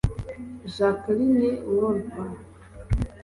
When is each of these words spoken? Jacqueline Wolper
Jacqueline 0.75 1.49
Wolper 1.73 2.29